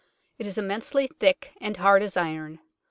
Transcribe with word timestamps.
It 0.39 0.47
is 0.47 0.57
immensely 0.57 1.11
thick, 1.19 1.51
and 1.61 1.77
hard 1.77 2.01
as 2.01 2.17
iron. 2.17 2.57